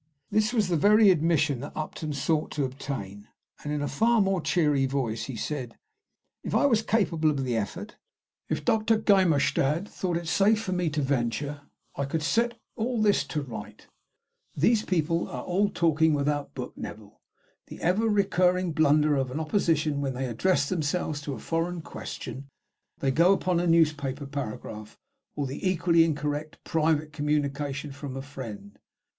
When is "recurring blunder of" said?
18.09-19.29